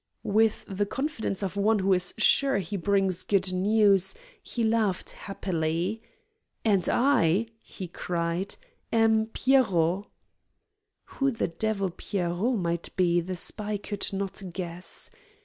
[0.23, 6.01] With the confidence of one who is sure he brings good news, he laughed happily.
[6.65, 8.55] "And I," he cried,
[8.91, 10.07] "am 'Pierrot'!"
[11.05, 15.11] Who the devil "Pierrot" might be the spy could not guess.